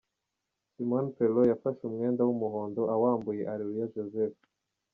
Simon 0.71 1.05
Pelaud 1.15 1.49
yafashe 1.51 1.81
umwenda 1.85 2.21
w'umuhondo 2.27 2.81
awambuye 2.95 3.41
Areruya 3.51 3.91
Joseph. 3.93 4.39